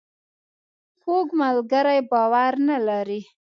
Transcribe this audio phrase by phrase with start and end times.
[1.01, 3.21] کوږ ملګری باور نه لري